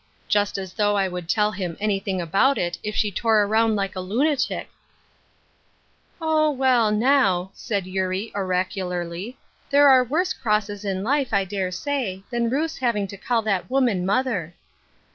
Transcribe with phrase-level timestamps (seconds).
[0.27, 3.75] Just as though I would tell him any thing about it, if she tore around
[3.75, 4.71] like a lunatic!"
[5.77, 11.69] '* Oh, well, now," said Eurie, oracularly, '* there are worse crosses in life, I dare
[11.69, 14.55] say, than Ruth's having to call that woman mother."